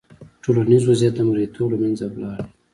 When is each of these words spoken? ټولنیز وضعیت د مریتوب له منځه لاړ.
ټولنیز 0.43 0.83
وضعیت 0.89 1.13
د 1.15 1.19
مریتوب 1.29 1.67
له 1.71 1.77
منځه 1.81 2.05
لاړ. 2.21 2.37